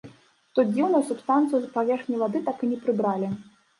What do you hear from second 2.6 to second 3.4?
і не прыбралі.